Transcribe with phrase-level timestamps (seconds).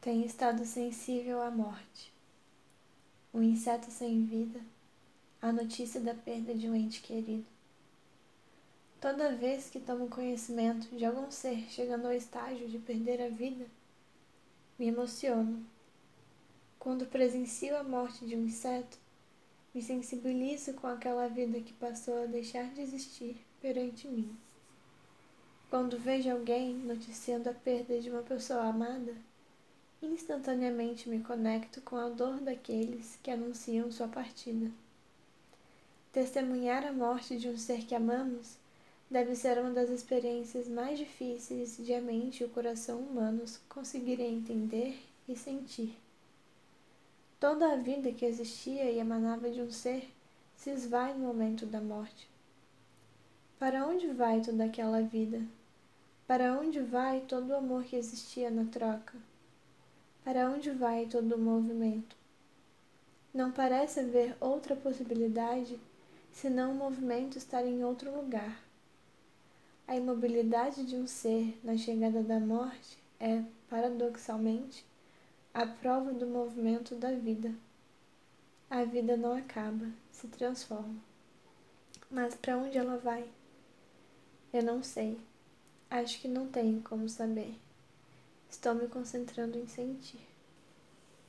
[0.00, 2.12] tem estado sensível à morte.
[3.34, 4.60] Um inseto sem vida,
[5.42, 7.44] a notícia da perda de um ente querido.
[9.00, 13.66] Toda vez que tomo conhecimento de algum ser chegando ao estágio de perder a vida,
[14.78, 15.66] me emociono.
[16.78, 18.96] Quando presencio a morte de um inseto,
[19.74, 24.36] me sensibilizo com aquela vida que passou a deixar de existir perante mim.
[25.68, 29.14] Quando vejo alguém noticiando a perda de uma pessoa amada,
[30.00, 34.70] instantaneamente me conecto com a dor daqueles que anunciam sua partida.
[36.12, 38.56] Testemunhar a morte de um ser que amamos
[39.10, 44.36] deve ser uma das experiências mais difíceis de a mente e o coração humanos conseguirem
[44.36, 45.96] entender e sentir.
[47.40, 50.08] Toda a vida que existia e emanava de um ser
[50.56, 52.28] se esvai no momento da morte.
[53.58, 55.42] Para onde vai toda aquela vida?
[56.26, 59.14] Para onde vai todo o amor que existia na troca?
[60.28, 62.14] Para onde vai todo o movimento?
[63.32, 65.80] Não parece haver outra possibilidade
[66.30, 68.62] senão o movimento estar em outro lugar.
[69.86, 74.84] A imobilidade de um ser na chegada da morte é, paradoxalmente,
[75.54, 77.54] a prova do movimento da vida.
[78.68, 80.96] A vida não acaba, se transforma.
[82.10, 83.26] Mas para onde ela vai?
[84.52, 85.18] Eu não sei.
[85.88, 87.54] Acho que não tenho como saber.
[88.58, 90.20] Estou me concentrando em sentir.